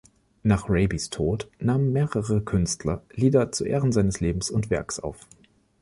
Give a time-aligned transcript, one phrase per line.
[0.41, 5.27] Nach Rabies Tod nahmen mehrere Künstler Lieder zu Ehren seines Lebens und Werks auf.